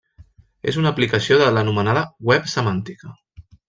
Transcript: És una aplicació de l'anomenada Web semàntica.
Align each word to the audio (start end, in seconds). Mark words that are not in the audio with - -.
És 0.71 0.79
una 0.85 0.93
aplicació 0.95 1.39
de 1.43 1.53
l'anomenada 1.59 2.07
Web 2.31 2.53
semàntica. 2.59 3.19